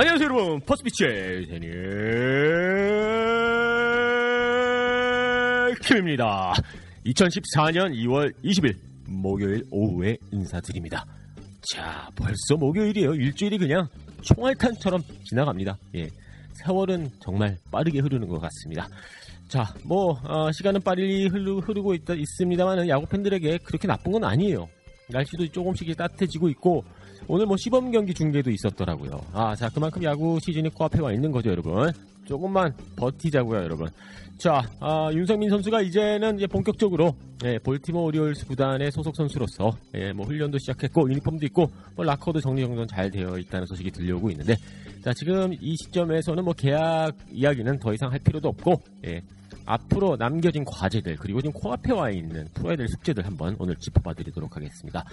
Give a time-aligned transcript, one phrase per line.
[0.00, 0.60] 안녕하세요 여러분.
[0.60, 1.74] 퍼스피치의 데니엘
[5.82, 6.54] 킴입니다.
[7.04, 11.04] 2014년 2월 20일 목요일 오후에 인사드립니다.
[11.70, 13.12] 자 벌써 목요일이에요.
[13.12, 13.86] 일주일이 그냥
[14.22, 15.76] 총알탄처럼 지나갑니다.
[15.96, 16.08] 예
[16.64, 18.88] 세월은 정말 빠르게 흐르는 것 같습니다.
[19.48, 24.66] 자, 뭐 어, 시간은 빨리 흐르, 흐르고 있다, 있습니다만 야구 팬들에게 그렇게 나쁜 건 아니에요.
[25.10, 26.84] 날씨도 조금씩 따뜻해지고 있고
[27.32, 29.20] 오늘 뭐 시범 경기 중계도 있었더라고요.
[29.32, 31.92] 아, 자 그만큼 야구 시즌이 코앞에 와 있는 거죠, 여러분.
[32.24, 33.88] 조금만 버티자고요, 여러분.
[34.36, 37.14] 자, 아, 윤석민 선수가 이제는 이제 본격적으로
[37.44, 42.88] 예, 볼티모어 오리올스 구단의 소속 선수로서 예, 뭐 훈련도 시작했고 유니폼도 입고 뭐 라커도 정리정돈
[42.88, 44.56] 잘 되어 있다는 소식이 들려오고 있는데
[45.04, 49.22] 자 지금 이 시점에서는 뭐 계약 이야기는 더 이상 할 필요도 없고 예,
[49.66, 54.56] 앞으로 남겨진 과제들 그리고 지금 코앞에 와 있는 풀어야 될 숙제들 한번 오늘 짚어봐 드리도록
[54.56, 55.04] 하겠습니다.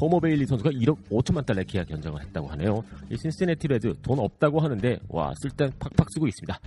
[0.00, 2.82] 호머 베일리 선수가 1억 5천만 달러 계약 연장을 했다고 하네요.
[3.10, 6.58] 이 신시내티 레즈 돈 없다고 하는데 와 쓸 땐 팍팍 쓰고 있습니다.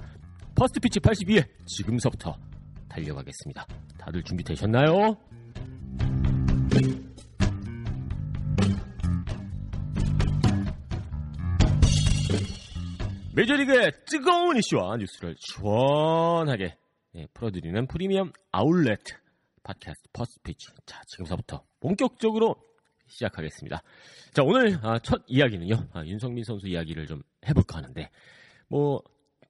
[0.56, 2.36] First Pitch 82회 지금서부터
[2.90, 3.66] 달려가겠습니다.
[3.98, 5.18] 다들 준비되셨나요?
[13.36, 16.78] 메이저리그의 뜨거운 이슈와 뉴스를 시원하게
[17.16, 19.02] 예, 풀어드리는 프리미엄 아울렛
[19.64, 20.68] 팟캐스트 First Pitch.
[20.86, 22.56] 자, 지금서부터 본격적으로
[23.08, 23.82] 시작하겠습니다.
[24.34, 25.76] 자, 오늘 아, 첫 이야기는요.
[25.94, 28.10] 아, 윤석민 선수 이야기를 좀 해볼까 하는데,
[28.68, 29.02] 뭐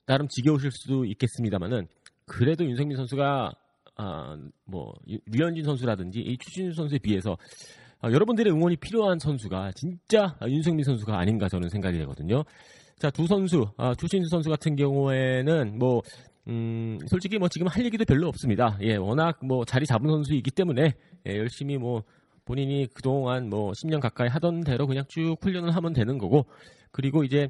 [0.05, 1.87] 나름 지겨우실 수도 있겠습니다만은
[2.25, 3.51] 그래도 윤성민 선수가
[3.97, 7.37] 아, 뭐 유- 류현진 선수라든지 이 추신수 선수에 비해서
[8.01, 12.43] 아, 여러분들의 응원이 필요한 선수가 진짜 아, 윤성민 선수가 아닌가 저는 생각이 되거든요.
[12.99, 16.01] 자, 두 선수, 아, 추신수 선수 같은 경우에는 뭐
[16.47, 18.77] 음, 솔직히 뭐 지금 할 얘기도 별로 없습니다.
[18.81, 20.93] 예, 워낙 뭐 자리 잡은 선수이기 때문에
[21.27, 22.03] 예, 열심히 뭐
[22.45, 26.45] 본인이 그동안 뭐 10년 가까이 하던 대로 그냥 쭉 훈련을 하면 되는 거고
[26.91, 27.49] 그리고 이제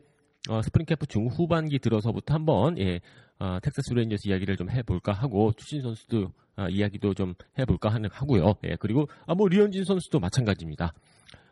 [0.50, 3.01] 어, 스프링 캠프 중후반기 들어서부터 한번 예,
[3.39, 8.53] 어, 텍사스 레인저스 이야기를 좀 해볼까 하고 추신수 선수도 아, 이야기도 좀 해볼까 하는 하고요.
[8.63, 10.94] 예, 그리고 아, 뭐 류현진 선수도 마찬가지입니다.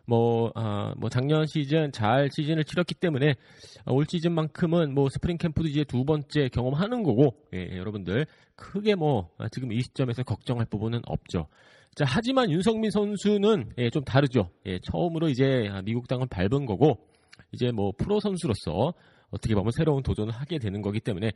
[0.06, 3.36] 뭐, 아, 뭐 작년 시즌 잘 시즌을 치렀기 때문에
[3.86, 8.26] 아, 올 시즌만큼은 뭐 스프링 캠프도 이제 두 번째 경험하는 거고 예, 예, 여러분들
[8.56, 11.48] 크게 뭐 아, 지금 이 시점에서 걱정할 부분은 없죠.
[11.96, 14.50] 자, 하지만 윤석민 선수는 예, 좀 다르죠.
[14.66, 16.98] 예, 처음으로 이제 아, 미국 땅을 밟은 거고
[17.52, 18.94] 이제 뭐 프로 선수로서
[19.30, 21.32] 어떻게 보면 새로운 도전을 하게 되는 거기 때문에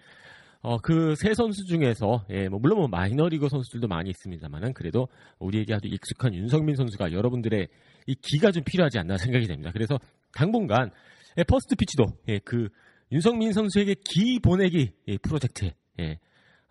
[0.61, 5.07] 어, 그 세 선수 중에서 예, 뭐 물론 뭐 마이너리그 선수들도 많이 있습니다만은 그래도
[5.37, 7.67] 우리에게 아주 익숙한 윤석민 선수가 여러분들의
[8.07, 9.69] 이 기가 좀 필요하지 않나 생각이 됩니다.
[9.71, 9.99] 그래서
[10.33, 10.89] 당분간
[11.37, 12.69] 예, First Pitch도 예, 그
[13.11, 16.17] 윤석민 선수에게 기 보내기 예, 프로젝트에 예,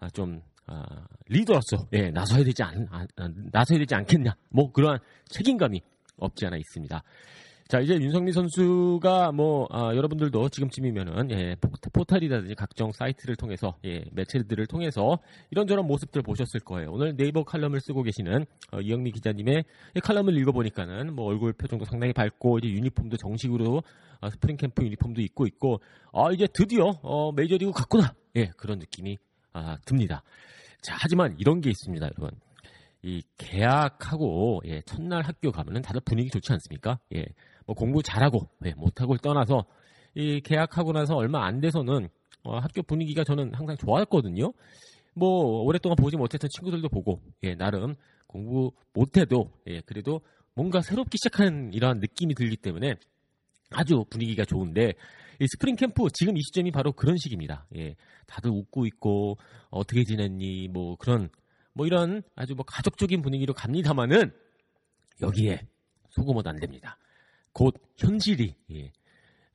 [0.00, 0.82] 아, 좀 아,
[1.28, 5.80] 리더로서 예, 나서야 되지 않, 아, 아, 나서야 되지 않겠냐 뭐 그러한 책임감이
[6.18, 7.02] 없지 않아 있습니다.
[7.68, 14.04] 자 이제 윤석민 선수가 뭐 아, 여러분들도 지금쯤이면은 예, 포- 포털이라든지 각종 사이트를 통해서 예,
[14.12, 15.18] 매체들을 통해서
[15.50, 16.92] 이런저런 모습들 보셨을 거예요.
[16.92, 19.64] 오늘 네이버 칼럼을 쓰고 계시는 어, 이영미 기자님의
[19.96, 23.82] 이 칼럼을 읽어보니까는 뭐 얼굴 표정도 상당히 밝고 이제 유니폼도 정식으로
[24.20, 25.80] 아, 스프링 캠프 유니폼도 입고 있고
[26.12, 29.18] 아 이제 드디어 어, 메이저리그 갔구나 예 그런 느낌이
[29.54, 30.22] 아, 듭니다.
[30.86, 32.30] 자 하지만 이런 게 있습니다, 여러분.
[33.02, 37.00] 이 계약하고 예, 첫날 학교 가면은 다들 분위기 좋지 않습니까?
[37.12, 37.26] 예,
[37.66, 39.64] 뭐 공부 잘하고 예, 못하고를 떠나서
[40.14, 42.08] 이 계약하고 나서 얼마 안 돼서는
[42.44, 44.52] 어, 학교 분위기가 저는 항상 좋았거든요.
[45.14, 47.96] 뭐 오랫동안 보지 못했던 친구들도 보고 예, 나름
[48.28, 50.20] 공부 못해도 예, 그래도
[50.54, 52.94] 뭔가 새롭게 시작하는 이러한 느낌이 들기 때문에
[53.70, 54.94] 아주 분위기가 좋은데
[55.40, 57.66] 이 스프링 캠프 지금 이 시점이 바로 그런 시기입니다.
[57.76, 57.94] 예,
[58.26, 59.36] 다들 웃고 있고
[59.70, 61.28] 어떻게 지냈니 뭐 그런
[61.72, 64.32] 뭐 이런 아주 뭐 가족적인 분위기로 갑니다만은
[65.20, 65.66] 여기에
[66.10, 66.98] 속으면 안 됩니다.
[67.52, 68.92] 곧 현실이 예,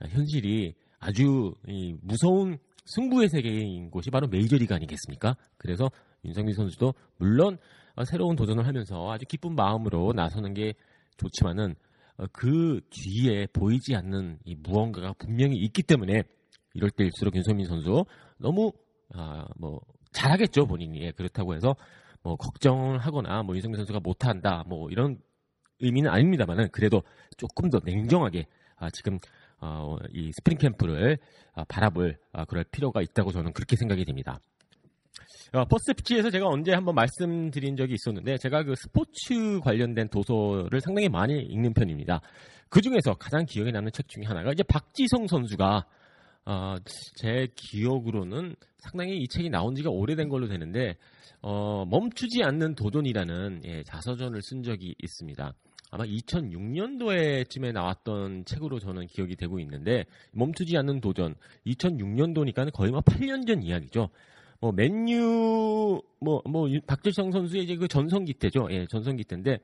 [0.07, 5.35] 현실이 아주 이 무서운 승부의 세계인 곳이 바로 메이저리그 아니겠습니까?
[5.57, 5.89] 그래서
[6.25, 7.57] 윤성민 선수도 물론
[7.95, 10.73] 어, 새로운 도전을 하면서 아주 기쁜 마음으로 나서는 게
[11.17, 11.75] 좋지만은 어,
[12.31, 16.23] 그 뒤에 보이지 않는 이 무언가가 분명히 있기 때문에
[16.73, 18.05] 이럴 때일수록 윤석민 선수
[18.37, 18.71] 너무
[19.13, 19.81] 아, 뭐
[20.11, 21.75] 잘하겠죠 본인이 예, 그렇다고 해서
[22.23, 25.19] 뭐 걱정을 하거나 뭐 윤석민 선수가 못한다 뭐 이런
[25.79, 27.03] 의미는 아닙니다만은 그래도
[27.37, 28.45] 조금 더 냉정하게
[28.77, 29.19] 아, 지금
[29.59, 31.17] 어, 이 스프링 캠프를
[31.53, 34.39] 아, 바라볼 아, 그럴 필요가 있다고 저는 그렇게 생각이 됩니다.
[35.53, 41.09] 어, First Pitch에서 제가 언제 한번 말씀드린 적이 있었는데 제가 그 스포츠 관련된 도서를 상당히
[41.09, 42.21] 많이 읽는 편입니다.
[42.69, 45.85] 그 중에서 가장 기억에 남는 책 중에 하나가 이제 박지성 선수가
[46.45, 46.75] 어,
[47.15, 50.95] 제 기억으로는 상당히 이 책이 나온 지가 오래된 걸로 되는데
[51.41, 55.53] 어, 멈추지 않는 도전이라는 예, 자서전을 쓴 적이 있습니다.
[55.93, 61.35] 아마 2006년도에쯤에 나왔던 책으로 저는 기억이 되고 있는데 멈추지 않는 도전
[61.67, 64.09] 2006년도니까 거의 뭐 8년 전 이야기죠.
[64.61, 68.67] 뭐 맨유 뭐뭐 뭐, 박재성 선수의 이제 그 전성기 때죠.
[68.69, 69.57] 예, 전성기 때인데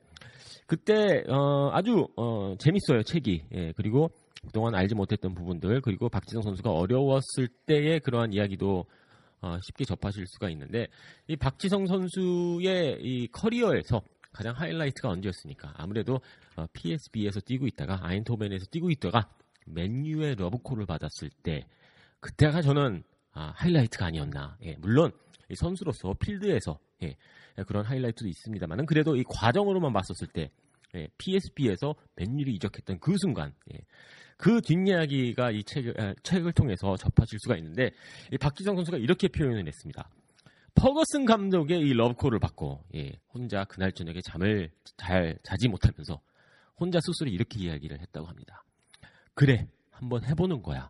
[0.65, 3.43] 그때 어 아주 어 재밌어요, 책이.
[3.53, 4.09] 예, 그리고
[4.47, 8.85] 그동안 알지 못했던 부분들 그리고 박지성 선수가 어려웠을 때의 그러한 이야기도
[9.41, 10.87] 어, 쉽게 접하실 수가 있는데
[11.27, 14.01] 이 박지성 선수의 이 커리어에서
[14.31, 15.73] 가장 하이라이트가 언제였습니까?
[15.75, 16.21] 아무래도
[16.55, 19.29] 어, PSB에서 뛰고 있다가 아인토벤에서 뛰고 있다가
[19.67, 21.65] 맨유의 러브콜을 받았을 때
[22.19, 23.03] 그때가 저는
[23.37, 24.57] 아, 하이라이트가 아니었나.
[24.63, 25.11] 예, 물론
[25.55, 27.15] 선수로서 필드에서 예,
[27.67, 30.49] 그런 하이라이트도 있습니다만은 그래도 이 과정으로만 봤었을 때
[30.95, 33.77] 예, PSB에서 맨유를 이적했던 그 순간 예,
[34.37, 37.91] 그 뒷이야기가 이 책을, 아, 책을 통해서 접하실 수가 있는데
[38.31, 40.09] 이 박지성 선수가 이렇게 표현을 했습니다.
[40.73, 46.19] 퍼거슨 감독의 이 러브콜을 받고 예, 혼자 그날 저녁에 잠을 잘 자지 못하면서
[46.75, 48.63] 혼자 스스로 이렇게 이야기를 했다고 합니다.
[49.35, 50.89] 그래 한번 해보는 거야.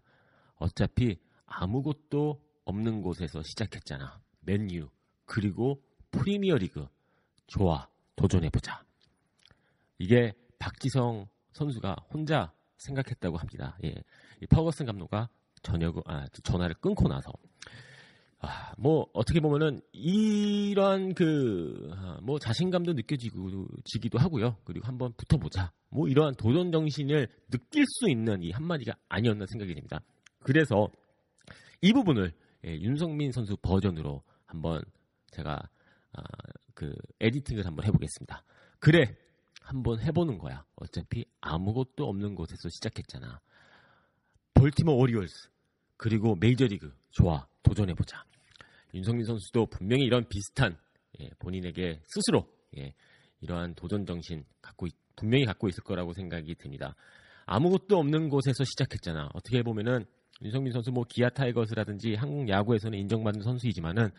[0.56, 1.18] 어차피
[1.48, 4.20] 아무것도 없는 곳에서 시작했잖아.
[4.42, 4.90] 맨유
[5.26, 6.88] 그리고 프리미어리그
[7.48, 8.84] 좋아 도전해보자.
[9.98, 13.78] 이게 박지성 선수가 혼자 생각했다고 합니다.
[13.84, 13.96] 예,
[14.42, 15.30] 이 퍼거슨 감독과
[15.64, 17.32] 저녁 아, 전화를 끊고 나서
[18.40, 24.58] 아, 뭐 어떻게 보면은 이런 그뭐 아, 자신감도 느껴지고 지기도 하고요.
[24.64, 25.72] 그리고 한번 붙어보자.
[25.90, 30.02] 뭐 이러한 도전 정신을 느낄 수 있는 이 한마디가 아니었나 생각이 됩니다.
[30.44, 30.88] 그래서
[31.82, 32.34] 이 부분을
[32.66, 34.82] 예, 윤성민 선수 버전으로 한번
[35.32, 35.60] 제가
[36.14, 36.22] 아,
[36.74, 38.44] 그 에디팅을 한번 해보겠습니다.
[38.80, 39.16] 그래
[39.62, 40.66] 한번 해보는 거야.
[40.76, 43.42] 어차피 아무것도 없는 곳에서 시작했잖아.
[44.54, 45.50] 볼티모 오리올스
[45.98, 48.24] 그리고 메이저리그 좋아 도전해보자.
[48.94, 50.78] 윤성민 선수도 분명히 이런 비슷한
[51.20, 52.48] 예, 본인에게 스스로
[52.78, 52.94] 예,
[53.42, 56.96] 이러한 도전 정신 갖고 분명히 갖고 있을 거라고 생각이 듭니다.
[57.46, 59.30] 아무것도 없는 곳에서 시작했잖아.
[59.34, 60.06] 어떻게 보면은
[60.44, 64.12] 윤석민 선수 뭐 기아 타이거즈라든지 한국 야구에서는 인정받는 선수이지만은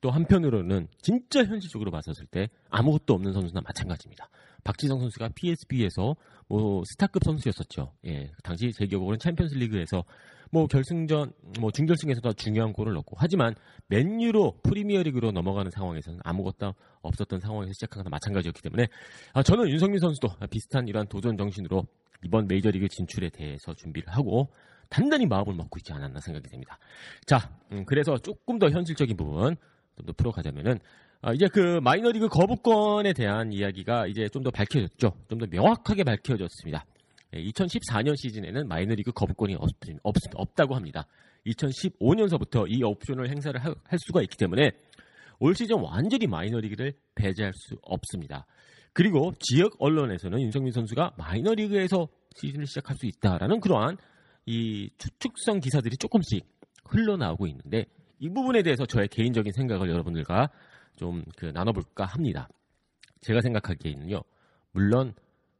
[0.00, 4.28] 또 한편으로는 진짜 현실적으로 봤었을 때 아무것도 없는 선수나 마찬가지입니다.
[4.62, 6.16] 박지성 선수가 PSV에서
[6.46, 7.92] 뭐 스타급 선수였었죠.
[8.06, 10.04] 예, 당시 제 기억으로는 챔피언스 리그에서
[10.50, 13.54] 뭐 결승전, 뭐 중결승에서도 중요한 골을 넣고 하지만
[13.88, 18.88] 맨유로 프리미어리그로 넘어가는 상황에서는 아무것도 없었던 상황에서 시작한 거나 마찬가지였기 때문에
[19.32, 21.86] 아, 저는 윤성민 선수도 비슷한 이러한 도전 정신으로
[22.24, 24.50] 이번 메이저리그 진출에 대해서 준비를 하고
[24.94, 26.78] 단단히 마음을 먹고 있지 않았나 생각이 됩니다.
[27.26, 29.56] 자, 음, 그래서 조금 더 현실적인 부분
[29.96, 30.78] 좀 더 풀어가자면은
[31.20, 35.16] 아, 이제 그 마이너리그 거부권에 대한 이야기가 이제 좀 더 밝혀졌죠.
[35.28, 36.84] 좀 더 명확하게 밝혀졌습니다.
[37.32, 39.68] 2014년 예, 시즌에는 마이너리그 거부권이 없,
[40.04, 41.08] 없, 없다고 합니다.
[41.46, 44.70] 2015년서부터 이 옵션을 행사를 하, 할 수가 있기 때문에
[45.40, 48.46] 올 시즌 완전히 마이너리그를 배제할 수 없습니다.
[48.92, 53.96] 그리고 지역 언론에서는 윤성민 선수가 마이너리그에서 시즌을 시작할 수 있다라는 그러한
[54.46, 56.46] 이 추측성 기사들이 조금씩
[56.86, 57.86] 흘러나오고 있는데
[58.18, 60.50] 이 부분에 대해서 저의 개인적인 생각을 여러분들과
[60.96, 62.48] 좀 그 나눠볼까 합니다.
[63.20, 64.22] 제가 생각하기에는요,
[64.72, 65.14] 물론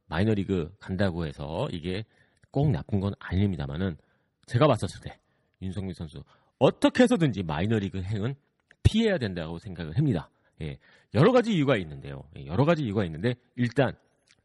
[0.07, 2.03] 마이너리그 간다고 해서 이게
[2.51, 3.97] 꼭 나쁜 건 아닙니다만은
[4.45, 5.19] 제가 봤었을 때
[5.61, 6.23] 윤성민 선수
[6.59, 8.35] 어떻게 해서든지 마이너리그 행은
[8.83, 10.29] 피해야 된다고 생각을 합니다.
[10.61, 10.77] 예,
[11.13, 12.23] 여러 가지 이유가 있는데요.
[12.37, 13.93] 예, 여러 가지 이유가 있는데 일단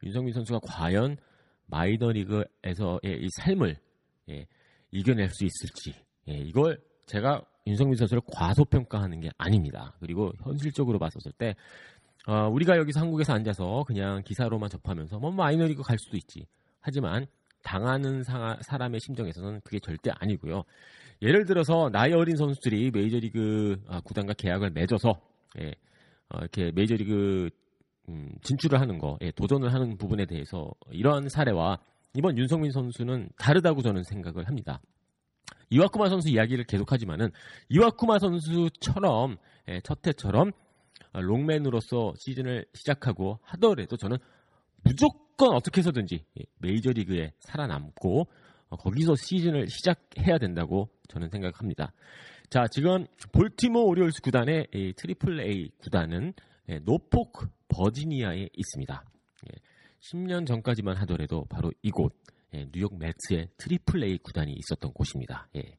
[0.03, 1.17] 윤성민 선수가 과연
[1.67, 3.77] 마이너리그에서의 이 삶을
[4.29, 4.45] 예,
[4.91, 5.93] 이겨낼 수 있을지
[6.29, 9.93] 예, 이걸 제가 윤성민 선수를 과소평가하는 게 아닙니다.
[9.99, 11.55] 그리고 현실적으로 봤었을 때
[12.27, 16.45] 어, 우리가 여기서 한국에서 앉아서 그냥 기사로만 접하면서 뭐 마이너리그 갈 수도 있지.
[16.79, 17.25] 하지만
[17.63, 20.63] 당하는 사, 사람의 심정에서는 그게 절대 아니고요.
[21.21, 25.19] 예를 들어서 나이 어린 선수들이 메이저리그 아, 구단과 계약을 맺어서
[25.59, 25.73] 예,
[26.29, 27.49] 어, 이렇게 메이저리그
[28.09, 31.79] 음, 진출을 하는 거, 예, 도전을 하는 부분에 대해서 이러한 사례와
[32.13, 34.81] 이번 윤성민 선수는 다르다고 저는 생각을 합니다.
[35.69, 37.31] 이와쿠마 선수 이야기를 계속하지만은
[37.69, 39.37] 이와쿠마 선수처럼
[39.69, 40.51] 예, 첫 해처럼
[41.13, 44.17] 롱맨으로서 시즌을 시작하고 하더라도 저는
[44.83, 48.27] 무조건 어떻게 해서든지 예, 메이저리그에 살아남고
[48.69, 51.93] 어, 거기서 시즌을 시작해야 된다고 저는 생각합니다.
[52.49, 56.33] 자, 지금 볼티모 오리올스 구단의 이 Triple A 구단은
[56.67, 59.05] 예, 노포크 버지니아에 있습니다.
[60.01, 62.13] 예, 10년 전까지만 하더라도 바로 이곳
[62.53, 65.47] 예, 뉴욕 메츠의 Triple A 구단이 있었던 곳입니다.
[65.55, 65.77] 예.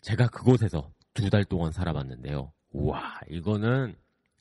[0.00, 2.52] 제가 그곳에서 두 달 동안 살아봤는데요.
[2.72, 3.94] 우와, 이거는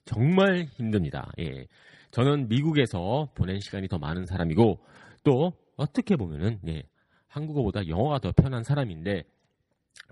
[0.05, 1.31] 정말 힘듭니다.
[1.39, 1.67] 예.
[2.11, 4.79] 저는 미국에서 보낸 시간이 더 많은 사람이고
[5.23, 6.83] 또 어떻게 보면은 예,
[7.27, 9.23] 한국어보다 영어가 더 편한 사람인데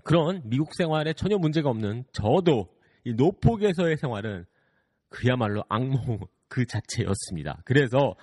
[0.04, 2.68] 그런 미국 생활에 전혀 문제가 없는 저도
[3.04, 4.44] 이 노폭에서의 생활은
[5.08, 7.62] 그야말로 악몽 그 자체였습니다.
[7.64, 8.14] 그래서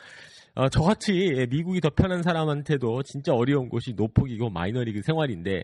[0.56, 5.64] 어, 저같이 미국이 더 편한 사람한테도 진짜 어려운 곳이 노폭이고 마이너리그 생활인데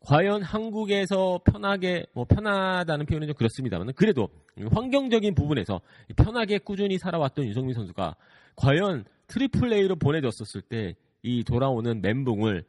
[0.00, 4.28] 과연 한국에서 편하게 뭐 편하다는 표현은 좀 그렇습니다만 그래도
[4.72, 5.80] 환경적인 부분에서
[6.16, 8.14] 편하게 꾸준히 살아왔던 윤석민 선수가
[8.54, 10.94] 과연 Triple A로 보내졌었을 때
[11.26, 12.64] 이 돌아오는 멘붕을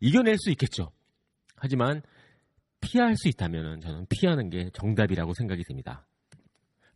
[0.00, 0.90] 이겨낼 수 있겠죠.
[1.56, 2.02] 하지만
[2.82, 6.06] 피할 수 있다면 저는 피하는 게 정답이라고 생각이 됩니다.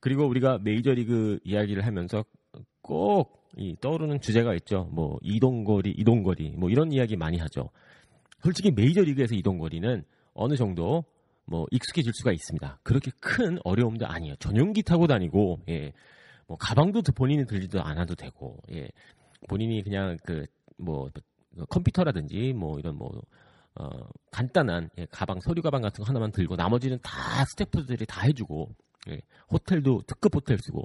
[0.01, 2.25] 그리고 우리가 메이저리그 이야기를 하면서
[2.83, 4.89] 꼭 이 떠오르는 주제가 있죠.
[4.93, 7.71] 뭐 이동거리, 이동거리, 뭐 이런 이야기 많이 하죠.
[8.43, 11.05] 솔직히 메이저리그에서 이동거리는 어느 정도
[11.45, 12.81] 뭐 익숙해질 수가 있습니다.
[12.83, 14.37] 그렇게 큰 어려움도 아니에요.
[14.37, 15.93] 전용기 타고 다니고, 예,
[16.47, 18.89] 뭐 가방도 본인이 들지도 않아도 되고, 예,
[19.49, 20.47] 본인이 그냥 그
[20.79, 21.11] 뭐
[21.69, 23.11] 컴퓨터라든지 뭐 이런 뭐
[23.75, 23.89] 어,
[24.31, 28.75] 간단한 예, 가방, 서류 가방 같은 거 하나만 들고 나머지는 다 스태프들이 다 해주고
[29.11, 30.83] 예, 호텔도 특급 호텔 쓰고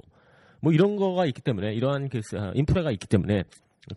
[0.64, 2.22] 뭐 이런 거가 있기 때문에 이러한 그
[2.54, 3.44] 인프라가 있기 때문에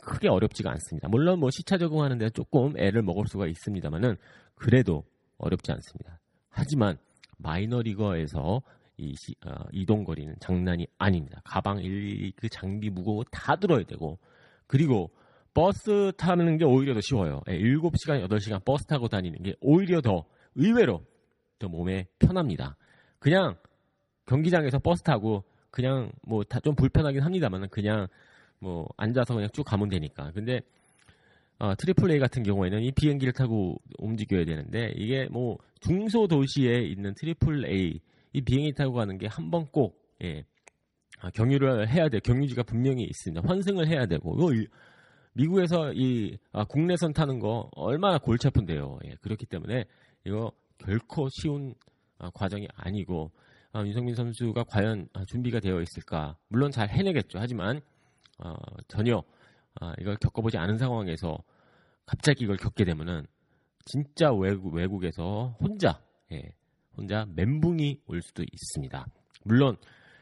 [0.02, 1.08] 크게 어렵지가 않습니다.
[1.08, 4.18] 물론 뭐 시차 적응하는 데 조금 애를 먹을 수가 있습니다만은
[4.54, 5.06] 그래도
[5.38, 6.20] 어렵지 않습니다.
[6.50, 6.98] 하지만
[7.38, 8.62] 마이너리그에서
[8.98, 11.40] 이 시, 어, 이동 거리는 장난이 아닙니다.
[11.46, 14.20] 가방 일, 그 장비 무거워 다 들어야 되고
[14.66, 15.10] 그리고
[15.54, 17.44] 버스 타는 게 오히려 더 쉬워요.
[17.48, 21.06] 예, 7시간, 8시간 버스 타고 다니는 게 오히려 더 의외로
[21.60, 22.76] 더 몸에 편합니다.
[23.20, 23.56] 그냥
[24.26, 25.46] 경기장에서 버스 타고
[25.78, 28.08] 그냥 뭐 다 좀 불편하긴 합니다만 그냥
[28.60, 30.32] 뭐 앉아서 그냥 쭉 가면 되니까.
[30.34, 30.62] 근데
[31.60, 37.14] 어, Triple A 같은 경우에는 이 비행기를 타고 움직여야 되는데 이게 뭐 중소 도시에 있는
[37.14, 38.00] Triple A
[38.34, 40.44] 이 비행기 타고 가는 게 한 번 꼭 예,
[41.20, 42.20] 아, 경유를 해야 돼.
[42.20, 43.48] 경유지가 분명히 있습니다.
[43.48, 44.68] 환승을 해야 되고 이거
[45.34, 48.98] 미국에서 이 아, 국내선 타는 거 얼마나 골치 아픈데요.
[49.06, 49.86] 예, 그렇기 때문에
[50.26, 51.76] 이거 결코 쉬운
[52.18, 53.32] 아, 과정이 아니고
[53.78, 56.36] 아, 윤석민 선수가 과연 아, 준비가 되어 있을까?
[56.48, 57.38] 물론 잘 해내겠죠.
[57.38, 57.80] 하지만
[58.40, 58.56] 어,
[58.88, 59.22] 전혀
[59.80, 61.38] 아, 이걸 겪어보지 않은 상황에서
[62.08, 63.28] 갑자기 이걸 겪게 되면은
[63.86, 66.54] 진짜 외국, 외국에서 혼자 예,
[66.96, 69.06] 혼자 멘붕이 올 수도 있습니다.
[69.44, 69.78] 물론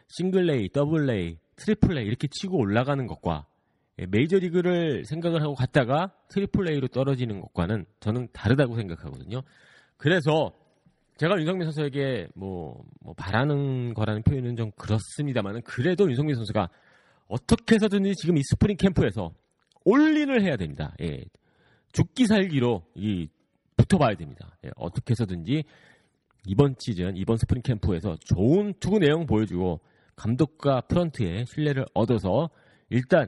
[0.09, 3.47] Single A, Double A, Triple A 이렇게 치고 올라가는 것과
[3.99, 9.43] 예, 메이저리그를 생각을 하고 갔다가 Triple A로 떨어지는 것과는 저는 다르다고 생각하거든요.
[9.95, 10.51] 그래서
[11.17, 16.69] 제가 윤석민 선수에게 뭐, 뭐 바라는 거라는 표현은 좀 그렇습니다만은 그래도 윤석민 선수가
[17.27, 19.31] 어떻게 해서든지 지금 이 스프링 캠프에서
[19.85, 20.93] all-in을 해야 됩니다.
[21.01, 21.23] 예.
[21.93, 23.29] 죽기 살기로 이
[23.77, 24.57] 붙어봐야 됩니다.
[24.65, 24.71] 예.
[24.75, 25.63] 어떻게 해서든지
[26.47, 29.79] 이번 시즌 이번 스프링 캠프에서 좋은 투구 내용 보여주고
[30.15, 32.49] 감독과 프런트의 신뢰를 얻어서
[32.89, 33.27] 일단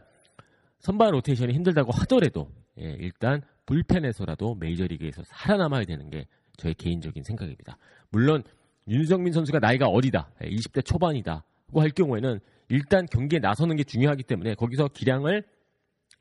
[0.80, 7.78] 선발 로테이션이 힘들다고 하더라도 예, 일단 불펜에서라도 메이저리그에서 살아남아야 되는 게 저의 개인적인 생각입니다.
[8.10, 8.44] 물론
[8.88, 14.56] 윤석민 선수가 나이가 어리다, 20대 예, 초반이다고 할 경우에는 일단 경기에 나서는 게 중요하기 때문에
[14.56, 15.44] 거기서 기량을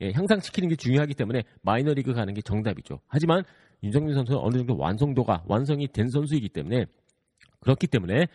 [0.01, 2.99] 예, 향상시키는 게 중요하기 때문에 마이너리그 가는 게 정답이죠.
[3.07, 3.43] 하지만
[3.83, 6.85] 윤성민 선수는 어느 정도 완성도가 완성이 된 선수이기 때문에
[7.61, 8.27] 그렇기 때문에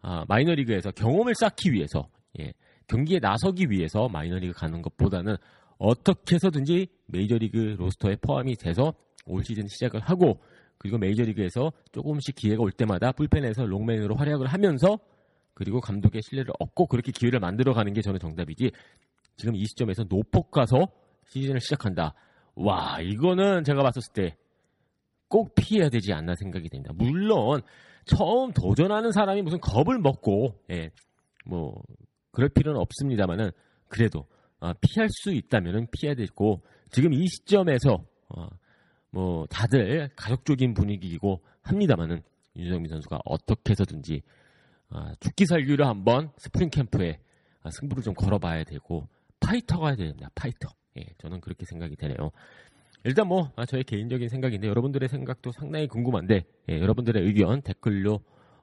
[0.00, 2.08] 아, 마이너리그에서 경험을 쌓기 위해서
[2.40, 2.52] 예,
[2.88, 5.36] 경기에 나서기 위해서 마이너리그 가는 것보다는
[5.78, 8.94] 어떻게 해서든지 메이저리그 로스터에 포함이 돼서
[9.26, 10.40] 올 시즌 시작을 하고
[10.84, 14.98] 그리고 메이저리그에서 조금씩 기회가 올 때마다 불펜에서 롱맨으로 활약을 하면서
[15.54, 18.70] 그리고 감독의 신뢰를 얻고 그렇게 기회를 만들어가는 게 저는 정답이지
[19.36, 20.88] 지금 이 시점에서 노폭 가서
[21.28, 22.12] 시즌을 시작한다.
[22.54, 24.36] 와 이거는 제가 봤었을 때
[25.34, 26.92] 꼭 피해야 되지 않나 생각이 됩니다.
[26.94, 27.60] 물론
[28.04, 30.90] 처음 도전하는 사람이 무슨 겁을 먹고 예,
[31.44, 31.74] 뭐
[32.30, 33.50] 그럴 필요는 없습니다만은
[33.88, 34.26] 그래도
[34.60, 36.62] 어, 피할 수 있다면 피해야 되고
[36.92, 38.46] 지금 이 시점에서 어,
[39.14, 42.20] 뭐 다들 가족적인 분위기이고 합니다만은
[42.56, 44.22] 윤석민 선수가 어떻게 해서든지
[44.90, 47.20] 어, 죽기 살기로 한번 스프링 캠프에
[47.62, 50.30] 어, 승부를 좀 걸어봐야 되고 파이터가 해야 됩니다.
[50.34, 50.68] 파이터.
[50.98, 52.30] 예, 저는 그렇게 생각이 되네요.
[53.04, 58.18] 일단 뭐 아, 저의 개인적인 생각인데 여러분들의 생각도 상당히 궁금한데 예, 여러분들의 의견 댓글로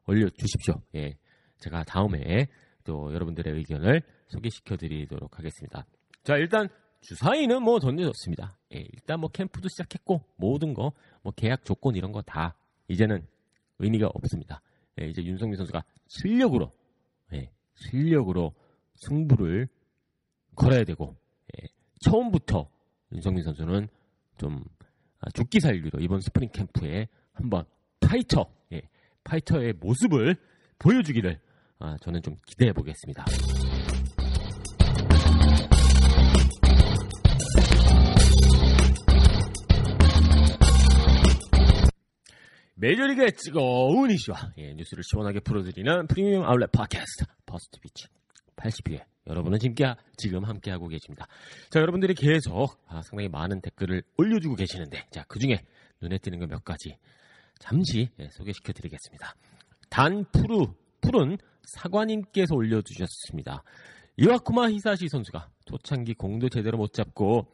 [0.05, 0.81] 올려주십시오.
[0.95, 1.15] 예,
[1.59, 2.47] 제가 다음에
[2.83, 5.85] 또 여러분들의 의견을 소개시켜드리도록 하겠습니다.
[6.23, 6.67] 자 일단
[7.01, 8.57] 주사위는 뭐 던져졌습니다.
[8.75, 10.91] 예, 일단 뭐 캠프도 시작했고 모든 거
[11.23, 12.55] 뭐 계약 조건 이런 거 다
[12.87, 13.25] 이제는
[13.79, 14.61] 의미가 없습니다.
[14.99, 16.71] 예, 이제 윤석민 선수가 실력으로
[17.33, 18.53] 예, 실력으로
[18.95, 19.67] 승부를
[20.55, 21.15] 걸어야 되고
[21.57, 21.67] 예,
[22.01, 22.69] 처음부터
[23.13, 23.87] 윤석민 선수는
[24.37, 24.63] 좀
[25.19, 27.65] 아, 죽기 살기로 이번 스프링 캠프에 한번
[27.99, 28.81] 파이터 예,
[29.23, 30.35] 파이터의 모습을
[30.79, 31.39] 보여주기를
[31.79, 33.25] 아, 저는 좀 기대해 보겠습니다.
[42.81, 48.07] 메이저리그의 뜨거운 이슈와 예, 뉴스를 시원하게 풀어드리는 프리미엄 MLB 팟캐스트 퍼스트 피치
[48.55, 51.27] 80회 여러분은 지금, 지금 함께하고 계십니다.
[51.69, 55.59] 자 여러분들이 계속 아, 상당히 많은 댓글을 올려주고 계시는데 자 그중에
[56.01, 56.97] 눈에 띄는 거 몇 가지
[57.59, 59.35] 잠시 예, 소개시켜 드리겠습니다.
[59.91, 60.65] 단 푸르
[61.01, 63.61] 푸른 사관님께서 올려주셨습니다.
[64.17, 67.45] 이와쿠마 히사시 선수가 초창기 공도 제대로 못 잡고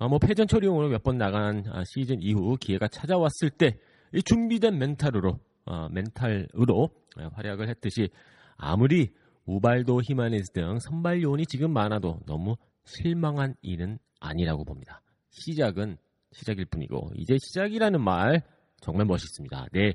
[0.00, 3.78] 아, 뭐 패전 처리용으로 몇 번 나간 아, 시즌 이후 기회가 찾아왔을 때
[4.12, 8.08] 이 준비된 멘탈으로 어, 멘탈으로 어, 활약을 했듯이
[8.56, 9.12] 아무리
[9.46, 15.02] 우발도 히마네스 등 선발 요원이 지금 많아도 너무 실망한 일은 아니라고 봅니다.
[15.30, 15.98] 시작은
[16.32, 18.42] 시작일 뿐이고 이제 시작이라는 말
[18.80, 19.66] 정말 멋있습니다.
[19.72, 19.94] 네,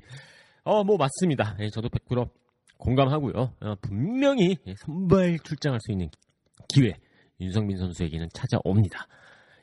[0.64, 1.54] 어 뭐 맞습니다.
[1.58, 2.28] 네, 저도 100%
[2.78, 3.54] 공감하고요.
[3.60, 6.08] 어, 분명히 선발 출장할 수 있는
[6.68, 6.94] 기회
[7.40, 9.06] 윤석민 선수에게는 찾아옵니다.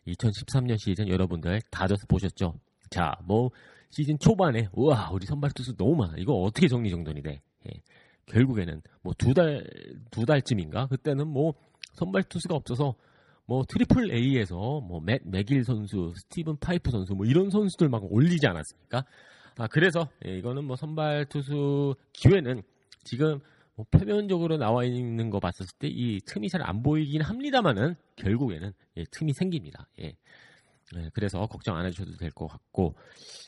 [0.08, 2.53] 2013년 시즌 여러분들 다저스 보셨죠?
[2.89, 3.50] 자, 뭐
[3.89, 6.15] 시즌 초반에 우와 우리 선발 투수 너무 많아.
[6.17, 7.41] 이거 어떻게 정리정돈이 돼?
[7.67, 7.72] 예.
[8.27, 9.65] 결국에는 뭐 두 달
[10.12, 11.53] 두 달쯤인가 그때는 뭐
[11.93, 12.96] 선발 투수가 없어서
[13.46, 18.46] 뭐 Triple A에서 뭐 맷 매길 선수, 스티븐 파이프 선수 뭐 이런 선수들 막 올리지
[18.48, 19.03] 않았습니까?
[19.58, 22.62] 아 그래서 예, 이거는 뭐 선발 투수 기회는
[23.03, 23.39] 지금
[23.75, 29.04] 뭐 표면적으로 나와 있는 거 봤을 때 이 틈이 잘 안 보이긴 합니다만은 결국에는 예,
[29.12, 29.88] 틈이 생깁니다.
[30.02, 30.13] 예.
[30.95, 32.95] 네, 그래서 걱정 안 해주셔도 될 것 같고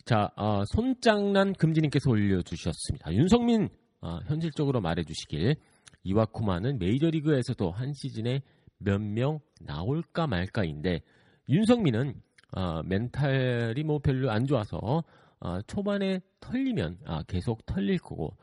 [0.05, 3.13] 자 어, 손장난 금지님께서 올려주셨습니다.
[3.13, 3.69] 윤성민
[4.01, 5.55] 어, 현실적으로 말해주시길
[6.03, 8.41] 이와쿠마는 메이저리그에서도 한 시즌에
[8.77, 11.01] 몇 명 나올까 말까인데
[11.49, 12.21] 윤성민은
[12.57, 15.03] 어, 멘탈이 뭐 별로 안 좋아서
[15.39, 18.35] 어, 초반에 털리면 아, 계속 털릴 거고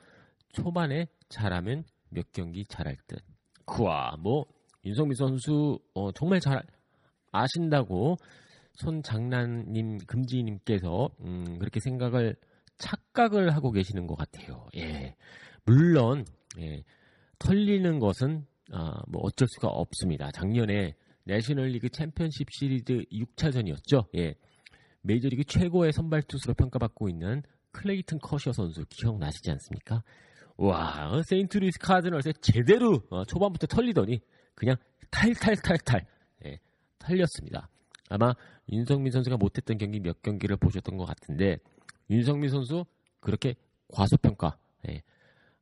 [0.50, 3.18] 초반에 잘하면 몇 경기 잘할 듯.
[3.66, 4.46] 그와 뭐
[4.84, 6.62] 윤성민 선수 어, 정말 잘
[7.32, 8.16] 아신다고
[8.78, 12.36] 손장난님 금지님께서 음, 그렇게 생각을
[12.76, 14.66] 착각을 하고 계시는 것 같아요.
[14.76, 15.16] 예,
[15.64, 16.24] 물론
[16.58, 16.84] 예,
[17.38, 20.30] 털리는 것은 아, 뭐 어쩔 수가 없습니다.
[20.30, 24.06] 작년에 내셔널리그 챔피언십 시리즈 6차전이었죠.
[24.16, 24.34] 예,
[25.02, 30.02] 메이저리그 최고의 선발 투수로 평가받고 있는 클레이튼 커쇼 선수 기억나시지 않습니까?
[30.56, 34.20] 와, 어, 세인트루이스 카디널스에 제대로 어, 초반부터 털리더니
[34.54, 34.76] 그냥
[35.10, 36.06] 탈탈탈탈
[36.46, 36.58] 예,
[36.98, 37.68] 털렸습니다.
[38.08, 38.34] 아마
[38.70, 41.58] 윤석민 선수가 못했던 경기 몇 경기를 보셨던 것 같은데
[42.10, 42.84] 윤석민 선수
[43.20, 43.54] 그렇게
[43.88, 45.02] 과소평가 예,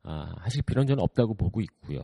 [0.02, 2.00] 아, 하실 필요는 저는 없다고 보고 있고요.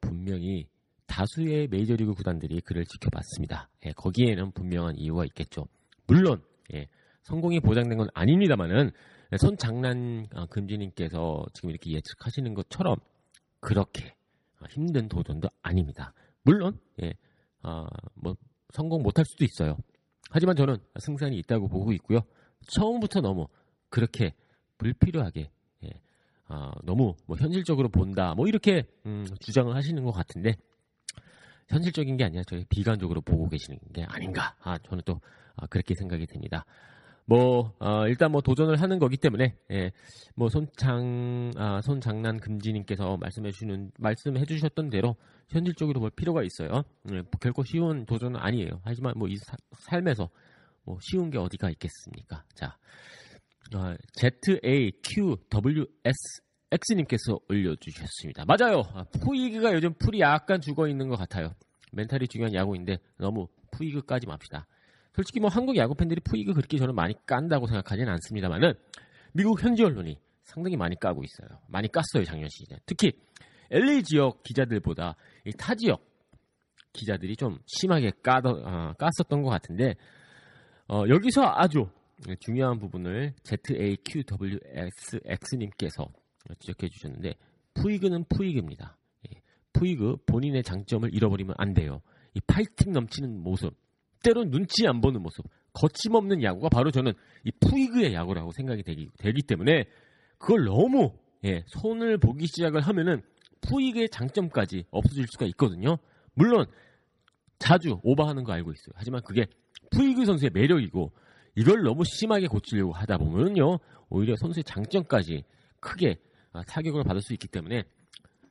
[0.00, 0.66] 분명히
[1.06, 3.68] 다수의 메이저리그 구단들이 그를 지켜봤습니다.
[3.86, 5.66] 예, 거기에는 분명한 이유가 있겠죠.
[6.06, 6.42] 물론
[6.74, 6.86] 예,
[7.22, 8.90] 성공이 보장된 건 아닙니다만은
[9.38, 12.96] 손장난 아, 금지님께서 지금 이렇게 예측하시는 것처럼
[13.60, 14.14] 그렇게
[14.68, 16.12] 힘든 도전도 아닙니다.
[16.42, 17.14] 물론 예,
[17.62, 18.34] 아, 뭐
[18.72, 19.76] 성공 못할 수도 있어요.
[20.30, 22.20] 하지만 저는 승산이 있다고 보고 있고요.
[22.68, 23.48] 처음부터 너무
[23.88, 24.34] 그렇게
[24.78, 25.50] 불필요하게
[25.84, 25.90] 예,
[26.46, 30.54] 아, 너무 뭐 현실적으로 본다 뭐 이렇게 음, 주장을 하시는 것 같은데
[31.68, 35.20] 현실적인 게 아니라 저희 비관적으로 보고 계시는 게 아닌가 아, 저는 또
[35.56, 36.64] 아, 그렇게 생각이 됩니다.
[37.30, 39.92] 뭐 어, 일단 뭐 도전을 하는 거기 때문에 예,
[40.34, 45.14] 뭐 손장 아, 손장난 금지님께서 말씀해 주는 말씀해 주셨던 대로
[45.48, 46.82] 현실적으로 볼 필요가 있어요.
[47.12, 48.80] 예, 결코 쉬운 도전은 아니에요.
[48.82, 49.36] 하지만 뭐 이
[49.86, 50.28] 삶에서
[50.84, 52.42] 뭐 쉬운 게 어디가 있겠습니까?
[52.54, 52.76] 자,
[53.76, 55.30] 어, ZAQWS
[56.72, 58.44] X님께서 올려주셨습니다.
[58.44, 58.82] 맞아요.
[58.92, 61.54] 아, 푸이그가 요즘 풀이 약간 죽어 있는 것 같아요.
[61.92, 64.66] 멘탈이 중요한 야구인데 너무 푸이그 까지 맙시다.
[65.14, 68.72] 솔직히 뭐 한국 야구 팬들이 푸이그 그렇게 저는 많이 깐다고 생각하지는 않습니다만은
[69.32, 71.60] 미국 현지 언론이 상당히 많이 까고 있어요.
[71.68, 72.78] 많이 깠어요 작년 시즌.
[72.86, 73.12] 특히
[73.70, 75.16] LA 지역 기자들보다
[75.56, 76.02] 타 지역
[76.92, 79.94] 기자들이 좀 심하게 까더, 어, 깠었던 것 같은데
[80.88, 81.86] 어, 여기서 아주
[82.40, 86.08] 중요한 부분을 ZAQWSX님께서
[86.58, 87.34] 지적해 주셨는데
[87.74, 88.96] 푸이그는 푸이그입니다.
[89.28, 89.40] 예,
[89.72, 92.02] 푸이그 본인의 장점을 잃어버리면 안 돼요.
[92.34, 93.76] 이 파이팅 넘치는 모습
[94.22, 97.12] 때론 눈치 안 보는 모습, 거침없는 야구가 바로 저는
[97.44, 99.84] 이 푸이그의 야구라고 생각이 되기, 되기 때문에
[100.38, 101.12] 그걸 너무
[101.44, 103.22] 예, 손을 보기 시작을 하면은
[103.62, 105.96] 푸이그의 장점까지 없어질 수가 있거든요.
[106.34, 106.66] 물론
[107.58, 108.92] 자주 오버하는 거 알고 있어요.
[108.94, 109.46] 하지만 그게
[109.90, 111.12] 푸이그 선수의 매력이고
[111.56, 113.78] 이걸 너무 심하게 고치려고 하다 보면요
[114.08, 115.44] 오히려 선수의 장점까지
[115.80, 116.16] 크게
[116.52, 117.84] 아, 타격을 받을 수 있기 때문에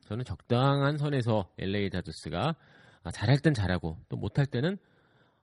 [0.06, 2.54] 저는 적당한 선에서 LA 다저스가
[3.02, 4.78] 아, 잘할 땐 잘하고 또 못할 때는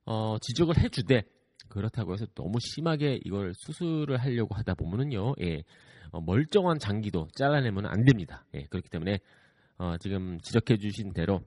[0.08, 1.22] 어, 지적을 해주되
[1.68, 5.64] 그렇다고 해서 너무 심하게 이걸 수술을 하려고 하다 보면은요 예,
[6.12, 8.46] 어, 멀쩡한 장기도 잘라내면 안 됩니다.
[8.54, 9.20] 예, 그렇기 때문에
[9.78, 11.42] 어, 지금 지적해주신 대로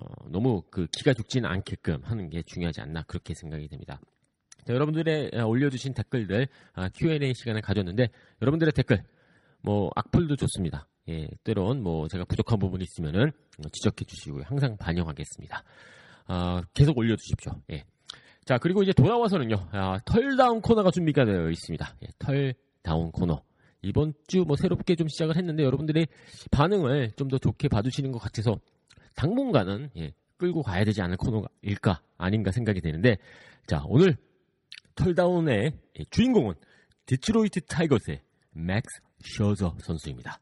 [0.00, 4.00] 어, 너무 그 기가 죽지는 않게끔 하는 게 중요하지 않나 그렇게 생각이 됩니다.
[4.64, 8.08] 자, 여러분들의 어, 올려주신 댓글들 아, Q&A 시간을 가졌는데
[8.40, 9.02] 여러분들의 댓글
[9.60, 10.86] 뭐 악플도 좋습니다.
[11.08, 13.32] 예, 때론 뭐 제가 부족한 부분이 있으면은
[13.72, 14.44] 지적해 주시고요.
[14.46, 15.64] 항상 반영하겠습니다.
[16.26, 17.60] 아, 계속 올려주십시오.
[17.72, 17.84] 예.
[18.44, 21.96] 자 그리고 이제 돌아와서는요 아, 털다운 코너가 준비가 되어 있습니다.
[22.02, 23.42] 예, 털다운 코너
[23.82, 26.06] 이번 주 뭐 새롭게 좀 시작을 했는데 여러분들의
[26.50, 28.58] 반응을 좀 더 좋게 봐주시는 것 같아서
[29.16, 33.16] 당분간은 예, 끌고 가야 되지 않을 코너일까 아닌가 생각이 되는데
[33.66, 34.16] 자 오늘
[34.96, 35.72] throwdown의
[36.10, 36.54] 주인공은
[37.06, 38.20] 디트로이트 타이거스의
[38.52, 39.00] 맥스
[39.36, 40.38] 셔저 선수입니다.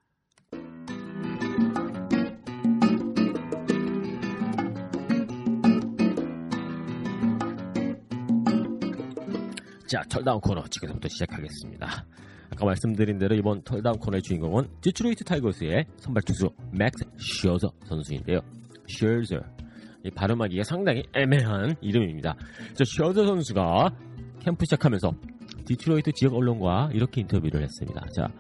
[9.92, 12.06] 자, throwdown 코너 지금부터 시작하겠습니다.
[12.50, 17.04] 아까 말씀드린 대로 이번 throwdown 코너의 주인공은 디트로이트 타이거스의 선발 투수 맥스
[17.42, 18.40] 셔저 선수인데요.
[18.88, 19.42] 셔저
[20.02, 22.34] 이 발음하기가 상당히 애매한 이름입니다.
[22.72, 23.90] 저 셔저 선수가
[24.40, 25.12] 캠프 시작하면서
[25.66, 28.00] 디트로이트 지역 언론과 이렇게 인터뷰를 했습니다.
[28.16, 28.32] 자,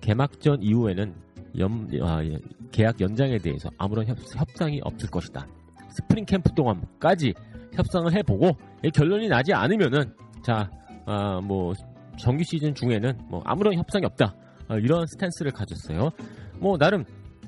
[0.00, 1.12] 개막전 이후에는
[1.58, 2.38] 연, 아, 예,
[2.70, 5.44] 계약 연장에 대해서 아무런 협, 협상이 없을 것이다.
[5.90, 7.34] 스프링 캠프 동안까지
[7.72, 8.56] 협상을 해보고
[8.94, 10.70] 결론이 나지 않으면은 자,
[11.06, 11.72] 아, 뭐
[12.18, 14.34] 정규 시즌 중에는 뭐 아무런 협상이 없다.
[14.68, 16.10] 아, 이런 스탠스를 가졌어요.
[16.58, 17.04] 뭐 나름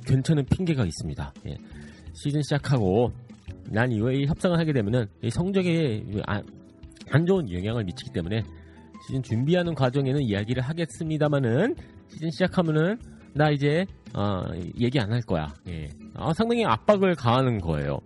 [0.06, 1.32] 괜찮은 핑계가 있습니다.
[1.48, 1.56] 예.
[2.14, 3.12] 시즌 시작하고
[3.70, 6.42] 난 이후에 이 협상을 하게 되면은 이 성적에 안,
[7.10, 8.42] 안 좋은 영향을 미치기 때문에
[9.06, 11.74] 시즌 준비하는 과정에는 이야기를 하겠습니다만은
[12.08, 12.98] 시즌 시작하면은
[13.34, 14.42] 나 이제 어,
[14.80, 15.52] 얘기 안 할 거야.
[15.68, 15.88] 예.
[16.14, 17.98] 아, 상당히 압박을 가하는 거예요.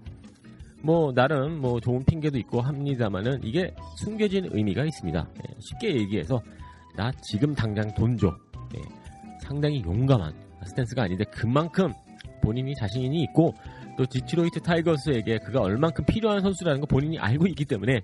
[0.83, 5.29] 뭐 나름 뭐 좋은 핑계도 있고 합니다만은 이게 숨겨진 의미가 있습니다.
[5.37, 5.55] 예.
[5.59, 6.41] 쉽게 얘기해서
[6.97, 8.35] 나 지금 당장 돈 줘.
[8.77, 8.81] 예.
[9.41, 10.33] 상당히 용감한
[10.67, 11.93] 스탠스가 아닌데 그만큼
[12.43, 13.55] 본인이 자신이 있고
[13.99, 18.01] 또 디트로이트 타이거스에게 그가 얼만큼 필요한 선수라는 거 본인이 알고 있기 때문에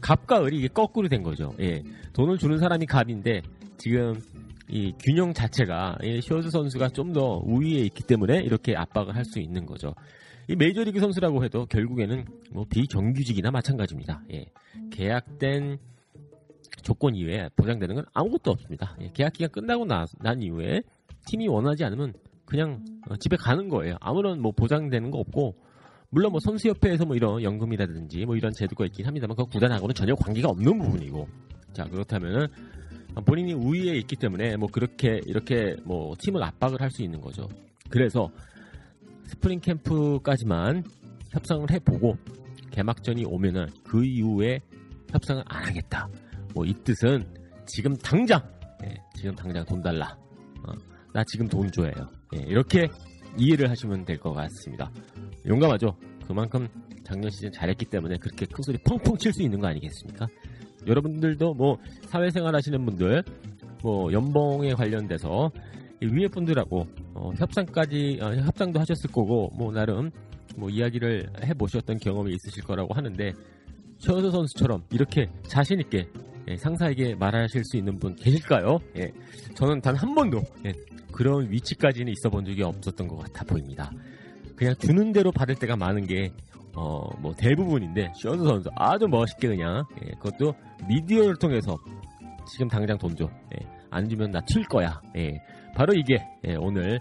[0.00, 1.54] 갑과 을이 이게 거꾸로 된 거죠.
[1.60, 1.82] 예.
[2.12, 3.40] 돈을 주는 사람이 갑인데
[3.78, 4.20] 지금
[4.68, 9.38] 이 균형 자체가 이 쇼즈 선수가 좀 더 우위에 있기 때문에 이렇게 압박을 할 수
[9.38, 9.94] 있는 거죠.
[10.48, 14.22] 이 메이저리그 선수라고 해도 결국에는 뭐 비정규직이나 마찬가지입니다.
[14.32, 14.46] 예.
[14.90, 15.78] 계약된
[16.82, 18.96] 조건 이외에 보장되는 건 아무것도 없습니다.
[19.00, 19.10] 예.
[19.14, 20.82] 계약 기간 끝나고 나, 난 이후에
[21.26, 22.12] 팀이 원하지 않으면
[22.44, 23.96] 그냥 어, 집에 가는 거예요.
[24.00, 25.54] 아무런 뭐 보장되는 거 없고
[26.10, 30.48] 물론 뭐 선수협회에서 뭐 이런 연금이라든지 뭐 이런 제도가 있긴 합니다만 그 구단하고는 전혀 관계가
[30.48, 31.26] 없는 부분이고
[31.72, 32.48] 자 그렇다면은
[33.24, 37.48] 본인이 우위에 있기 때문에 뭐 그렇게 이렇게 뭐 팀을 압박을 할 수 있는 거죠.
[37.88, 38.30] 그래서
[39.32, 40.84] 스프링 캠프까지만
[41.30, 42.16] 협상을 해보고
[42.70, 44.60] 개막전이 오면은 그 이후에
[45.10, 46.08] 협상을 안 하겠다.
[46.54, 47.24] 뭐 이 뜻은
[47.66, 48.40] 지금 당장
[48.84, 50.16] 예, 지금 당장 돈 달라.
[50.66, 50.72] 어,
[51.14, 51.90] 나 지금 돈 줘요.
[52.34, 52.86] 예, 이렇게
[53.38, 54.90] 이해를 하시면 될 것 같습니다.
[55.46, 55.96] 용감하죠.
[56.26, 56.68] 그만큼
[57.04, 60.26] 작년 시즌 잘했기 때문에 그렇게 큰 소리 펑펑 칠 수 있는 거 아니겠습니까?
[60.86, 63.22] 여러분들도 뭐 사회생활 하시는 분들
[63.82, 65.50] 뭐 연봉에 관련돼서
[66.06, 70.10] 위에 분들하고 어, 협상까지 어, 협상도 하셨을 거고 뭐 나름
[70.56, 73.32] 뭐 이야기를 해 보셨던 경험이 있으실 거라고 하는데
[73.98, 76.08] 최호서 선수처럼 이렇게 자신 있게
[76.48, 78.78] 예, 상사에게 말하실 수 있는 분 계실까요?
[78.96, 79.12] 예,
[79.54, 80.72] 저는 단 한 번도 예,
[81.12, 83.90] 그런 위치까지는 있어 본 적이 없었던 것 같아 보입니다.
[84.56, 86.32] 그냥 주는 대로 받을 때가 많은 게
[86.74, 90.52] 어, 뭐 대부분인데 셔저 선수 아주 멋있게 그냥 예, 그것도
[90.88, 91.76] 미디어를 통해서
[92.50, 93.28] 지금 당장 돈 줘.
[93.54, 95.00] 예, 안 주면 나 튈 거야.
[95.16, 95.40] 예,
[95.74, 97.00] 바로 이게 예, 오늘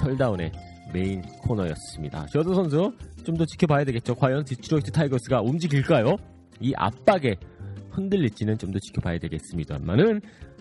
[0.00, 0.52] throwdown의
[0.92, 2.26] 메인 코너였습니다.
[2.28, 2.92] 셔저 선수
[3.24, 4.14] 좀 더 지켜봐야 되겠죠.
[4.14, 6.16] 과연 디트로이트 타이거스가 움직일까요?
[6.60, 7.36] 이 압박에
[7.90, 10.20] 흔들릴지는 좀 더 지켜봐야 되겠습니다만은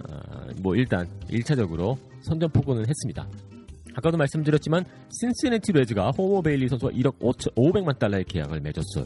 [0.10, 0.20] 어,
[0.62, 3.28] 뭐 일단 1차적으로 선전포고는 했습니다.
[3.96, 4.86] 아까도 말씀드렸지만
[5.20, 9.06] 신시내티 레즈가 호머 베일리 선수와 1억 5천, 500만 달러의 계약을 맺었어요.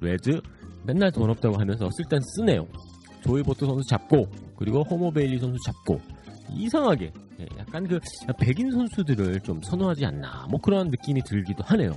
[0.00, 0.40] 레즈
[0.86, 2.66] 맨날 돈 없다고 하면서 쓸 땐 쓰네요.
[3.22, 6.00] 조이 보토 선수 잡고 그리고 호머 베일리 선수 잡고
[6.52, 7.98] 이상하게 예, 약간 그
[8.38, 11.92] 백인 선수들을 좀 선호하지 않나 뭐 그런 느낌이 들기도 하네요.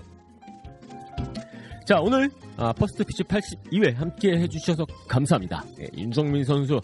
[1.86, 5.64] 자, 오늘 아, 퍼스트 피치 82회 함께 해주셔서 감사합니다.
[5.80, 6.82] 예, 윤석민 선수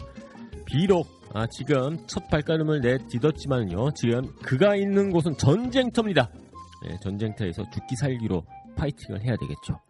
[0.64, 3.90] 비록 아, 지금 첫 발걸음을 내딛었지만요.
[3.90, 6.30] 지금 그가 있는 곳은 전쟁터입니다.
[6.88, 8.44] 예, 전쟁터에서 죽기 살기로
[8.76, 9.80] 파이팅을 해야 되겠죠.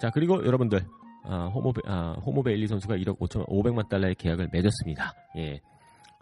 [0.00, 0.84] 자, 그리고 여러분들
[1.24, 5.14] 아, 호모, 아, 호모 베일리 선수가 1억 5천 5백만 달러의 계약을 맺었습니다.
[5.36, 5.60] 예,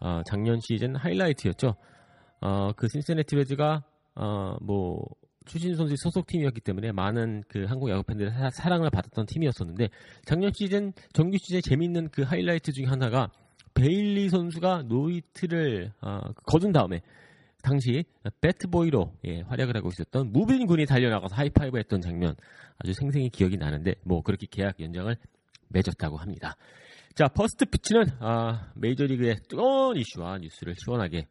[0.00, 1.76] 아, 작년 시즌 하이라이트였죠.
[2.40, 3.84] 어, 그 신세네티 베즈가
[4.14, 5.04] 어, 뭐
[5.46, 9.88] 추신 선수의 소속팀이었기 때문에 많은 그 한국 야구 팬들의 사, 사랑을 받았던 팀이었었는데
[10.24, 13.30] 작년 시즌 정규 시즌에 재밌는 그 하이라이트 중에 하나가
[13.74, 17.00] 베일리 선수가 노히트를 어, 거둔 다음에
[17.62, 18.04] 당시
[18.40, 22.34] 배트보이로 예, 활약을 하고 있었던 무빈 군이 달려나가서 하이파이브 했던 장면
[22.78, 25.14] 아주 생생히 기억이 나는데 뭐 그렇게 계약 연장을
[25.68, 26.56] 맺었다고 합니다.
[27.14, 31.26] 자 퍼스트 피치는 아, 메이저리그의 뜨거운 이슈와 뉴스를 시원하게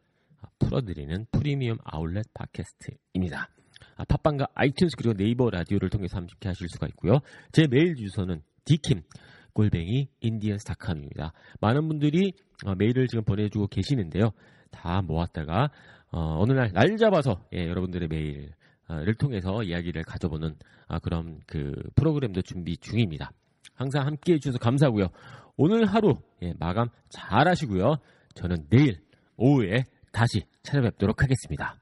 [0.60, 3.50] 풀어드리는 프리미엄 아울렛 팟캐스트입니다.
[3.96, 7.20] 아, 팟빵과 아이튠즈 그리고 네이버 라디오를 통해서 함께 하실 수가 있고요.
[7.52, 9.02] 제 메일 주소는 디킴
[9.54, 11.34] 골뱅이 인디언스닷컴입니다.
[11.62, 12.34] 많은 분들이
[12.66, 14.32] 어, 메일을 지금 보내주고 계시는데요.
[14.72, 15.72] 다 모았다가
[16.12, 20.56] 어, 느 날 날 잡아서 예, 여러분들의 메일을 통해서 이야기를 가져보는
[20.88, 23.32] 아, 그런 그 프로그램도 준비 중입니다.
[23.76, 25.08] 항상 함께 해주셔서 감사하고요.
[25.62, 27.98] 오늘 하루 예, 마감 잘 하시고요.
[28.34, 29.02] 저는 내일
[29.36, 31.76] 오후에 다시 찾아뵙도록 하겠습니다.